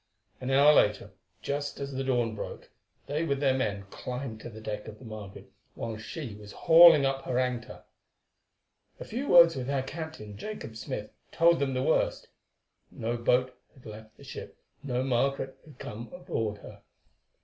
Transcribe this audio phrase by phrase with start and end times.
[0.39, 1.11] An hour later,
[1.43, 2.71] just as the dawn broke,
[3.05, 7.05] they with their men climbed to the deck of the Margaret while she was hauling
[7.05, 7.83] up her anchor.
[8.99, 12.29] A few words with her captain, Jacob Smith, told them the worst.
[12.89, 16.81] No boat had left the ship, no Margaret had come aboard her.